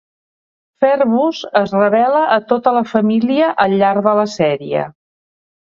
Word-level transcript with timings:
Ferbus 0.85 1.41
es 1.61 1.75
revela 1.77 2.23
a 2.37 2.39
tota 2.53 2.75
la 2.79 2.85
família 2.95 3.53
al 3.67 3.79
llarg 3.83 4.07
de 4.11 4.19
la 4.23 4.29
sèrie. 4.39 4.93